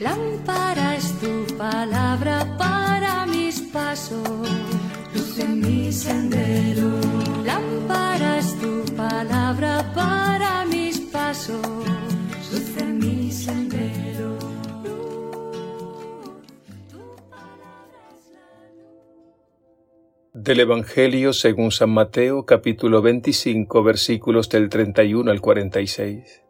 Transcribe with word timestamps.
Lámpara 0.00 0.96
es 0.96 1.12
tu 1.20 1.44
palabra 1.58 2.56
para 2.56 3.26
mis 3.26 3.60
pasos, 3.60 4.26
luz 5.14 5.38
en 5.38 5.60
mi 5.60 5.92
sendero. 5.92 6.88
Lámpara 7.44 8.38
es 8.38 8.58
tu 8.58 8.82
palabra 8.96 9.92
para 9.94 10.64
mis 10.64 11.00
pasos, 11.00 11.60
luz 12.50 12.76
en 12.78 12.98
mi 12.98 13.30
sendero. 13.30 14.38
Del 20.32 20.60
Evangelio 20.60 21.34
según 21.34 21.72
San 21.72 21.90
Mateo 21.90 22.46
capítulo 22.46 23.02
25 23.02 23.82
versículos 23.82 24.48
del 24.48 24.70
31 24.70 25.30
al 25.30 25.42
46. 25.42 26.49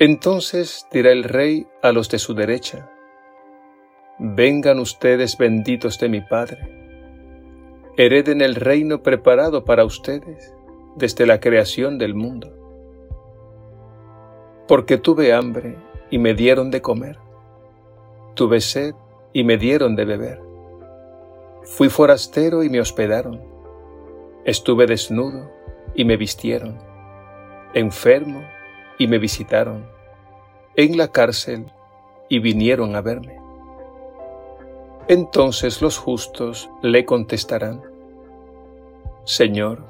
Entonces 0.00 0.86
dirá 0.92 1.10
el 1.10 1.24
rey 1.24 1.66
a 1.82 1.90
los 1.90 2.08
de 2.08 2.20
su 2.20 2.32
derecha, 2.32 2.88
Vengan 4.20 4.78
ustedes 4.78 5.36
benditos 5.36 5.98
de 5.98 6.08
mi 6.08 6.20
Padre, 6.20 6.58
hereden 7.96 8.40
el 8.40 8.54
reino 8.54 9.02
preparado 9.02 9.64
para 9.64 9.84
ustedes 9.84 10.54
desde 10.94 11.26
la 11.26 11.40
creación 11.40 11.98
del 11.98 12.14
mundo. 12.14 12.52
Porque 14.68 14.98
tuve 14.98 15.32
hambre 15.32 15.76
y 16.10 16.18
me 16.18 16.34
dieron 16.34 16.70
de 16.70 16.80
comer, 16.80 17.18
tuve 18.34 18.60
sed 18.60 18.94
y 19.32 19.42
me 19.42 19.56
dieron 19.56 19.96
de 19.96 20.04
beber, 20.04 20.40
fui 21.64 21.88
forastero 21.88 22.62
y 22.62 22.70
me 22.70 22.80
hospedaron, 22.80 23.40
estuve 24.44 24.86
desnudo 24.86 25.50
y 25.96 26.04
me 26.04 26.16
vistieron, 26.16 26.78
enfermo 27.74 28.42
y 28.98 29.06
me 29.06 29.18
visitaron, 29.18 29.86
en 30.74 30.96
la 30.96 31.08
cárcel 31.08 31.66
y 32.28 32.40
vinieron 32.40 32.94
a 32.96 33.00
verme. 33.00 33.38
Entonces 35.08 35.80
los 35.80 35.96
justos 35.96 36.68
le 36.82 37.04
contestarán, 37.04 37.82
Señor, 39.24 39.84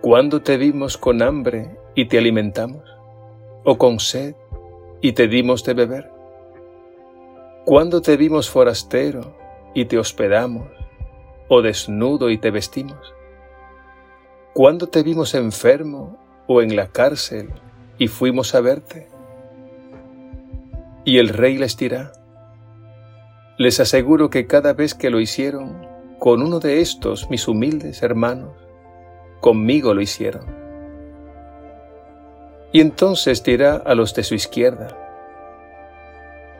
¿cuándo 0.00 0.42
te 0.42 0.56
vimos 0.56 0.96
con 0.96 1.22
hambre 1.22 1.76
y 1.94 2.06
te 2.06 2.18
alimentamos? 2.18 2.82
¿O 3.64 3.78
con 3.78 3.98
sed 3.98 4.36
y 5.00 5.12
te 5.12 5.26
dimos 5.26 5.64
de 5.64 5.74
beber? 5.74 6.12
¿Cuándo 7.64 8.00
te 8.00 8.16
vimos 8.16 8.48
forastero 8.48 9.36
y 9.74 9.86
te 9.86 9.98
hospedamos? 9.98 10.68
¿O 11.48 11.62
desnudo 11.62 12.30
y 12.30 12.38
te 12.38 12.52
vestimos? 12.52 13.12
¿Cuándo 14.54 14.86
te 14.86 15.02
vimos 15.02 15.34
enfermo 15.34 16.16
o 16.46 16.62
en 16.62 16.76
la 16.76 16.86
cárcel 16.86 17.52
y 17.98 18.08
fuimos 18.08 18.54
a 18.54 18.60
verte. 18.60 19.08
Y 21.04 21.18
el 21.18 21.28
rey 21.28 21.56
les 21.56 21.76
dirá, 21.76 22.12
les 23.58 23.80
aseguro 23.80 24.28
que 24.28 24.46
cada 24.46 24.72
vez 24.72 24.94
que 24.94 25.10
lo 25.10 25.20
hicieron 25.20 25.86
con 26.18 26.42
uno 26.42 26.60
de 26.60 26.80
estos 26.80 27.30
mis 27.30 27.46
humildes 27.48 28.02
hermanos, 28.02 28.52
conmigo 29.40 29.94
lo 29.94 30.00
hicieron. 30.00 30.44
Y 32.72 32.80
entonces 32.80 33.42
dirá 33.42 33.76
a 33.76 33.94
los 33.94 34.14
de 34.14 34.24
su 34.24 34.34
izquierda, 34.34 34.88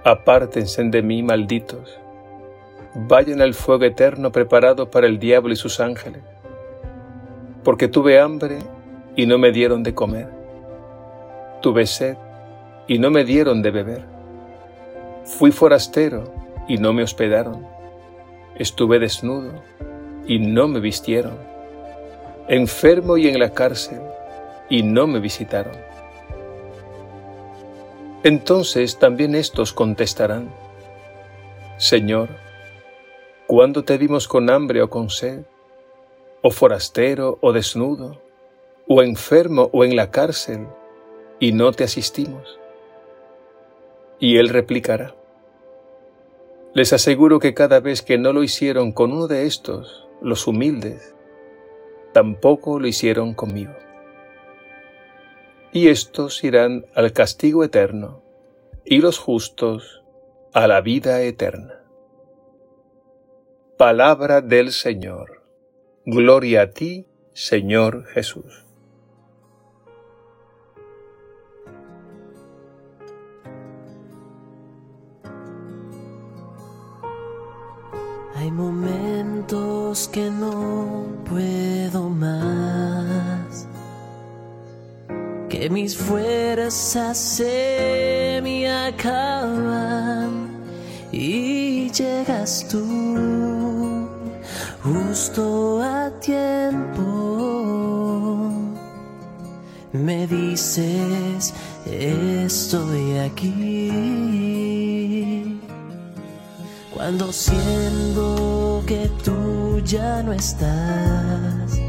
apártense 0.05 0.83
de 0.85 1.03
mí, 1.03 1.23
malditos, 1.23 1.99
vayan 2.95 3.43
al 3.43 3.53
fuego 3.53 3.85
eterno 3.85 4.31
preparado 4.31 4.91
para 4.91 5.07
el 5.07 5.19
diablo 5.19 5.53
y 5.53 5.57
sus 5.57 5.81
ángeles, 5.81 6.23
porque 7.65 7.89
tuve 7.89 8.21
hambre 8.21 8.59
y 9.17 9.27
no 9.27 9.37
me 9.37 9.51
dieron 9.51 9.83
de 9.83 9.95
comer 9.95 10.36
Tuve 11.61 11.87
sed 11.87 12.17
y 12.87 12.99
no 12.99 13.11
me 13.11 13.25
dieron 13.25 13.63
de 13.63 13.71
beber. 13.71 14.05
Fui 15.25 15.51
forastero 15.51 16.33
y 16.69 16.79
no 16.79 16.93
me 16.93 17.03
hospedaron. 17.03 17.67
Estuve 18.57 18.99
desnudo 18.99 19.53
y 20.27 20.39
no 20.39 20.69
me 20.69 20.81
vistieron. 20.81 21.37
Enfermo 22.49 23.17
y 23.17 23.29
en 23.29 23.39
la 23.39 23.51
cárcel 23.51 24.01
y 24.69 24.83
no 24.83 25.07
me 25.07 25.21
visitaron. 25.21 25.75
Entonces 28.23 28.99
también 28.99 29.35
estos 29.35 29.73
contestarán, 29.73 30.51
Señor, 31.77 32.29
¿cuándo 33.47 33.85
te 33.85 33.99
vimos 33.99 34.27
con 34.27 34.51
hambre 34.51 34.83
o 34.83 34.91
con 34.91 35.11
sed, 35.11 35.45
o 36.43 36.51
forastero 36.51 37.39
o 37.41 37.53
desnudo, 37.53 38.21
o 38.89 39.03
enfermo 39.03 39.71
o 39.73 39.85
en 39.85 39.95
la 39.95 40.11
cárcel, 40.11 40.67
y 41.39 41.53
no 41.53 41.73
te 41.73 41.85
asistimos? 41.85 42.59
Y 44.19 44.39
él 44.39 44.49
replicará, 44.49 45.15
les 46.77 46.93
aseguro 46.93 47.39
que 47.39 47.55
cada 47.55 47.81
vez 47.81 48.03
que 48.03 48.19
no 48.19 48.35
lo 48.35 48.43
hicieron 48.43 48.93
con 48.93 49.13
uno 49.13 49.29
de 49.29 49.47
estos, 49.47 50.07
los 50.21 50.47
humildes, 50.47 51.15
tampoco 52.13 52.79
lo 52.79 52.87
hicieron 52.87 53.33
conmigo. 53.33 53.73
Y 55.73 55.89
estos 55.89 56.45
irán 56.45 56.85
al 56.95 57.15
castigo 57.15 57.65
eterno, 57.65 58.23
y 58.85 58.99
los 58.99 59.19
justos 59.19 60.03
a 60.53 60.67
la 60.67 60.83
vida 60.83 61.23
eterna. 61.23 61.83
Palabra 63.79 64.43
del 64.43 64.71
Señor. 64.71 65.45
Gloria 66.05 66.61
a 66.61 66.71
ti, 66.73 67.07
Señor 67.33 68.05
Jesús. 68.09 68.66
Hay 78.47 78.53
momentos 78.53 80.07
que 80.07 80.31
no 80.31 81.05
puedo 81.29 82.09
más, 82.09 83.67
que 85.49 85.69
mis 85.69 85.97
fuerzas 85.97 87.19
se 87.19 88.39
me 88.45 88.71
acaban 88.71 90.47
y 91.11 91.91
llegas 91.91 92.69
tú 92.71 94.07
justo 94.81 95.83
a 95.83 96.13
tiempo. 96.21 97.03
Me 99.93 100.29
dices, 100.29 101.53
estoy 101.85 103.19
aquí 103.19 104.46
cuando 107.07 107.33
siento 107.33 108.83
que 108.85 109.09
tú 109.23 109.81
ya 109.85 110.25
no 110.25 110.33
estás. 110.33 111.81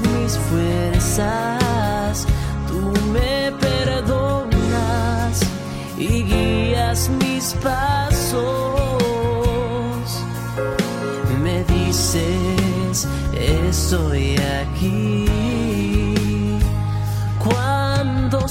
mis 0.00 0.38
fuerzas, 0.38 2.26
tú 2.68 2.92
me 3.12 3.52
perdonas 3.60 5.40
y 5.98 6.22
guías 6.22 7.10
mis 7.20 7.54
pasos. 7.54 8.42
Me 11.42 11.64
dices, 11.64 13.06
estoy 13.34 14.36
aquí, 14.36 15.32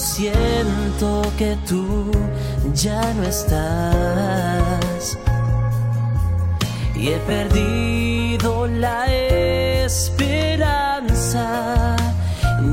siento 0.01 1.21
que 1.37 1.57
tú 1.67 2.11
ya 2.73 3.13
no 3.13 3.23
estás 3.23 5.17
y 6.95 7.09
he 7.09 7.17
perdido 7.19 8.67
la 8.67 9.11
esperanza. 9.11 10.40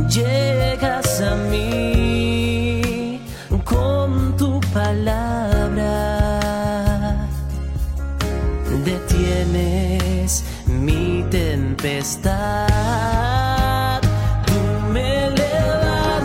Llegas 0.09 1.21
a 1.21 1.35
mí 1.35 3.21
con 3.63 4.35
tu 4.39 4.59
palabra, 4.73 6.19
detienes 8.87 10.45
mi 10.67 11.23
tempestad. 11.31 12.71
Tú 14.47 14.55
me 14.95 15.29
levantas 15.29 16.17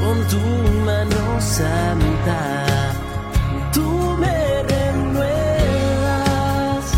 con 0.00 0.26
tu 0.28 0.40
mano 0.82 1.40
santa. 1.40 2.40
Tú 3.70 4.16
me 4.18 4.62
renuevas 4.62 5.34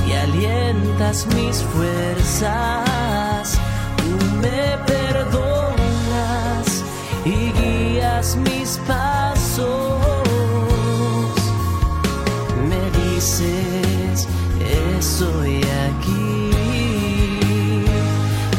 y 0.07 0.13
alientas 0.13 1.27
mis 1.35 1.65
fuerzas. 1.65 3.59
Tú 3.97 4.05
me 4.41 4.77
mis 8.35 8.79
pasos. 8.79 10.01
Me 12.69 12.91
dices, 12.99 14.27
estoy 14.99 15.61
aquí. 15.87 16.51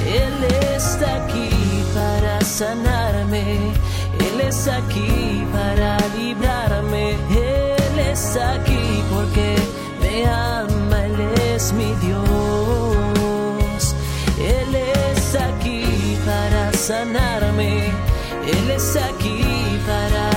Él 0.08 0.38
está 0.76 1.16
aquí 1.26 1.50
para 1.94 2.40
sanarme. 2.42 3.74
Él 4.20 4.42
es 4.48 4.68
aquí 4.68 5.44
para 5.52 5.98
librarme. 6.18 7.18
Él 7.32 8.00
es 8.12 8.38
aquí 8.38 9.04
porque 9.14 9.56
me 10.02 10.26
ama. 10.26 11.06
Él 11.06 11.20
es 11.54 11.74
mi 11.74 11.94
Dios. 12.06 12.24
Él 14.40 14.76
es 14.76 15.36
aquí 15.36 16.18
para 16.26 16.72
sanarme. 16.74 17.92
Él 18.48 18.72
es 18.72 18.96
aquí 18.96 19.57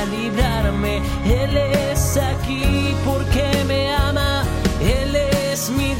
para 0.00 0.06
librarme. 0.06 1.02
Él 1.24 1.56
es 1.56 2.16
aquí 2.16 2.94
porque 3.04 3.64
me 3.66 3.92
ama. 3.94 4.44
Él 4.80 5.14
es 5.14 5.70
mi 5.70 5.94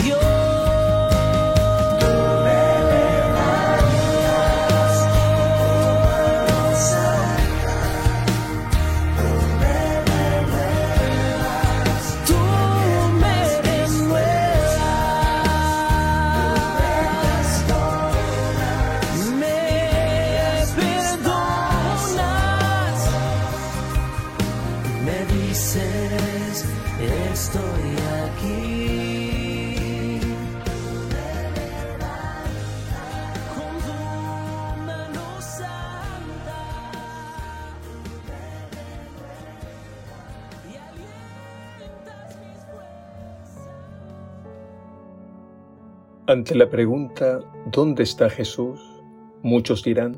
Ante 46.31 46.55
la 46.55 46.71
pregunta 46.71 47.41
¿dónde 47.73 48.05
está 48.05 48.31
Jesús? 48.31 49.03
Muchos 49.43 49.83
dirán, 49.83 50.17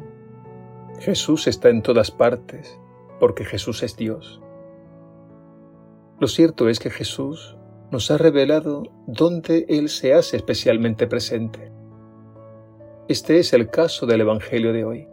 Jesús 1.01 1.47
está 1.47 1.71
en 1.71 1.81
todas 1.81 2.11
partes, 2.11 2.79
porque 3.19 3.47
Jesús 3.47 3.83
es 3.83 3.97
Dios. 3.97 4.43
Lo 6.21 6.29
cierto 6.29 6.69
es 6.69 6.81
que 6.81 6.91
Jesús 6.91 7.57
nos 7.91 8.11
ha 8.11 8.19
revelado 8.19 8.83
dónde 9.07 9.65
Él 9.71 9.89
se 9.89 10.13
hace 10.13 10.37
especialmente 10.37 11.07
presente. 11.07 11.73
Este 13.09 13.39
es 13.39 13.55
el 13.55 13.71
caso 13.71 14.05
del 14.05 14.21
Evangelio 14.21 14.75
de 14.75 14.85
hoy. 14.85 15.09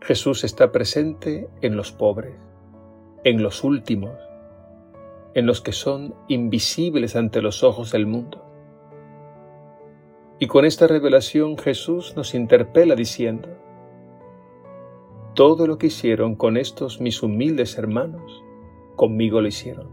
Jesús 0.00 0.42
está 0.44 0.72
presente 0.72 1.50
en 1.60 1.76
los 1.76 1.92
pobres, 1.92 2.34
en 3.24 3.42
los 3.42 3.62
últimos, 3.62 4.18
en 5.34 5.44
los 5.44 5.60
que 5.60 5.72
son 5.72 6.14
invisibles 6.28 7.14
ante 7.14 7.42
los 7.42 7.62
ojos 7.62 7.92
del 7.92 8.06
mundo. 8.06 8.43
Y 10.44 10.46
con 10.46 10.66
esta 10.66 10.86
revelación 10.86 11.56
Jesús 11.56 12.12
nos 12.16 12.34
interpela 12.34 12.94
diciendo, 12.94 13.48
todo 15.32 15.66
lo 15.66 15.78
que 15.78 15.86
hicieron 15.86 16.36
con 16.36 16.58
estos 16.58 17.00
mis 17.00 17.22
humildes 17.22 17.78
hermanos, 17.78 18.44
conmigo 18.94 19.40
lo 19.40 19.48
hicieron. 19.48 19.88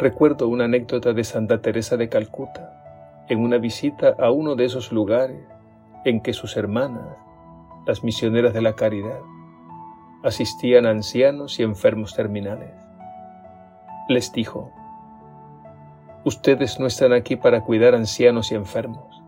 Recuerdo 0.00 0.48
una 0.48 0.64
anécdota 0.64 1.12
de 1.12 1.22
Santa 1.22 1.62
Teresa 1.62 1.96
de 1.96 2.08
Calcuta, 2.08 3.24
en 3.28 3.38
una 3.38 3.58
visita 3.58 4.16
a 4.18 4.32
uno 4.32 4.56
de 4.56 4.64
esos 4.64 4.90
lugares 4.90 5.46
en 6.04 6.20
que 6.20 6.32
sus 6.32 6.56
hermanas, 6.56 7.06
las 7.86 8.02
misioneras 8.02 8.52
de 8.52 8.62
la 8.62 8.72
caridad, 8.72 9.20
asistían 10.24 10.86
a 10.86 10.90
ancianos 10.90 11.60
y 11.60 11.62
enfermos 11.62 12.16
terminales. 12.16 12.72
Les 14.08 14.32
dijo, 14.32 14.72
Ustedes 16.24 16.78
no 16.78 16.86
están 16.86 17.14
aquí 17.14 17.36
para 17.36 17.62
cuidar 17.62 17.94
ancianos 17.94 18.52
y 18.52 18.54
enfermos. 18.54 19.22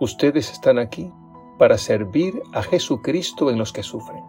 Ustedes 0.00 0.52
están 0.52 0.78
aquí 0.78 1.10
para 1.58 1.78
servir 1.78 2.42
a 2.52 2.62
Jesucristo 2.62 3.50
en 3.50 3.56
los 3.56 3.72
que 3.72 3.82
sufren. 3.82 4.22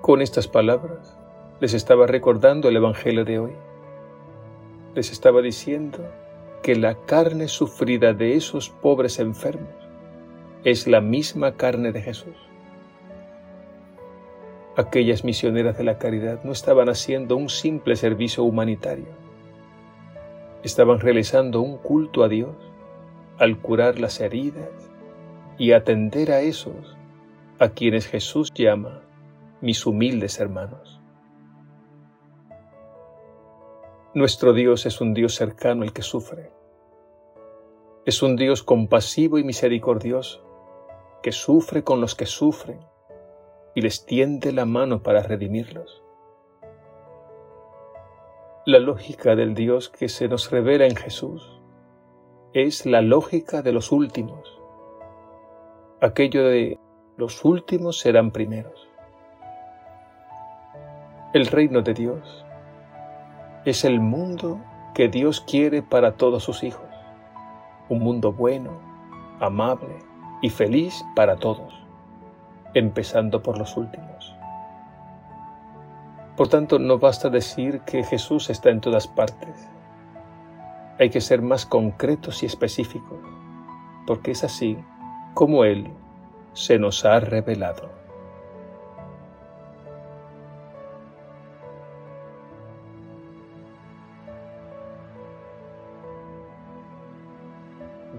Con 0.00 0.20
estas 0.20 0.48
palabras 0.48 1.16
les 1.60 1.74
estaba 1.74 2.08
recordando 2.08 2.68
el 2.68 2.76
Evangelio 2.76 3.24
de 3.24 3.38
hoy. 3.38 3.52
Les 4.94 5.12
estaba 5.12 5.42
diciendo 5.42 5.98
que 6.62 6.74
la 6.74 6.96
carne 7.04 7.46
sufrida 7.46 8.14
de 8.14 8.34
esos 8.34 8.70
pobres 8.70 9.20
enfermos 9.20 9.68
es 10.64 10.88
la 10.88 11.00
misma 11.00 11.52
carne 11.52 11.92
de 11.92 12.02
Jesús. 12.02 12.49
Aquellas 14.76 15.24
misioneras 15.24 15.76
de 15.76 15.84
la 15.84 15.98
caridad 15.98 16.44
no 16.44 16.52
estaban 16.52 16.88
haciendo 16.88 17.36
un 17.36 17.48
simple 17.48 17.96
servicio 17.96 18.44
humanitario. 18.44 19.08
Estaban 20.62 21.00
realizando 21.00 21.60
un 21.60 21.76
culto 21.76 22.22
a 22.22 22.28
Dios 22.28 22.54
al 23.38 23.58
curar 23.58 23.98
las 23.98 24.20
heridas 24.20 24.68
y 25.58 25.72
atender 25.72 26.30
a 26.30 26.42
esos 26.42 26.96
a 27.58 27.70
quienes 27.70 28.06
Jesús 28.06 28.52
llama 28.54 29.02
mis 29.60 29.84
humildes 29.86 30.38
hermanos. 30.38 31.00
Nuestro 34.14 34.52
Dios 34.52 34.86
es 34.86 35.00
un 35.00 35.14
Dios 35.14 35.34
cercano 35.34 35.82
al 35.82 35.92
que 35.92 36.02
sufre. 36.02 36.52
Es 38.06 38.22
un 38.22 38.36
Dios 38.36 38.62
compasivo 38.62 39.38
y 39.38 39.44
misericordioso, 39.44 40.46
que 41.22 41.32
sufre 41.32 41.82
con 41.82 42.00
los 42.00 42.14
que 42.14 42.26
sufren 42.26 42.89
y 43.74 43.82
les 43.82 44.06
tiende 44.06 44.52
la 44.52 44.64
mano 44.64 45.02
para 45.02 45.22
redimirlos. 45.22 46.02
La 48.66 48.78
lógica 48.78 49.36
del 49.36 49.54
Dios 49.54 49.88
que 49.88 50.08
se 50.08 50.28
nos 50.28 50.50
revela 50.50 50.86
en 50.86 50.96
Jesús 50.96 51.60
es 52.52 52.84
la 52.84 53.00
lógica 53.00 53.62
de 53.62 53.72
los 53.72 53.92
últimos. 53.92 54.60
Aquello 56.00 56.44
de 56.44 56.78
los 57.16 57.44
últimos 57.44 57.98
serán 57.98 58.30
primeros. 58.30 58.88
El 61.32 61.46
reino 61.46 61.82
de 61.82 61.94
Dios 61.94 62.44
es 63.64 63.84
el 63.84 64.00
mundo 64.00 64.60
que 64.94 65.08
Dios 65.08 65.40
quiere 65.40 65.82
para 65.82 66.16
todos 66.16 66.42
sus 66.42 66.62
hijos. 66.62 66.88
Un 67.88 68.00
mundo 68.00 68.32
bueno, 68.32 68.72
amable 69.38 69.96
y 70.42 70.50
feliz 70.50 71.04
para 71.14 71.36
todos, 71.36 71.72
empezando 72.74 73.42
por 73.42 73.58
los 73.58 73.76
últimos. 73.76 74.34
Por 76.36 76.48
tanto, 76.48 76.78
no 76.78 76.98
basta 76.98 77.28
decir 77.28 77.80
que 77.80 78.02
Jesús 78.02 78.50
está 78.50 78.70
en 78.70 78.80
todas 78.80 79.06
partes. 79.06 79.68
Hay 80.98 81.10
que 81.10 81.20
ser 81.20 81.42
más 81.42 81.66
concretos 81.66 82.42
y 82.42 82.46
específicos, 82.46 83.18
porque 84.06 84.30
es 84.30 84.44
así 84.44 84.78
como 85.34 85.64
Él 85.64 85.90
se 86.52 86.78
nos 86.78 87.04
ha 87.04 87.20
revelado. 87.20 88.00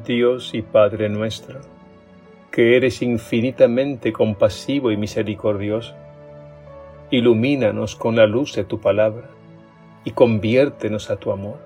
Dios 0.05 0.53
y 0.53 0.61
Padre 0.61 1.09
nuestro, 1.09 1.61
que 2.51 2.75
eres 2.75 3.01
infinitamente 3.01 4.11
compasivo 4.11 4.91
y 4.91 4.97
misericordioso, 4.97 5.95
ilumínanos 7.09 7.95
con 7.95 8.15
la 8.15 8.27
luz 8.27 8.55
de 8.55 8.65
tu 8.65 8.79
palabra 8.79 9.29
y 10.03 10.11
conviértenos 10.11 11.09
a 11.09 11.17
tu 11.17 11.31
amor, 11.31 11.59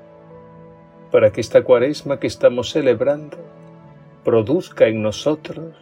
para 1.11 1.31
que 1.31 1.41
esta 1.41 1.63
cuaresma 1.63 2.19
que 2.19 2.27
estamos 2.27 2.69
celebrando 2.69 3.37
produzca 4.23 4.87
en 4.87 5.01
nosotros 5.01 5.75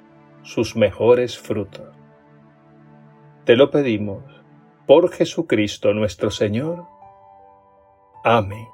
sus 0.43 0.75
mejores 0.75 1.37
frutos. 1.37 1.87
Te 3.45 3.55
lo 3.55 3.71
pedimos 3.71 4.23
por 4.85 5.11
Jesucristo 5.11 5.93
nuestro 5.93 6.31
Señor. 6.31 6.85
Amén. 8.23 8.67